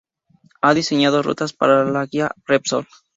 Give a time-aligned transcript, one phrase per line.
[0.63, 2.87] Ha diseñado rutas para la Guía Repsol.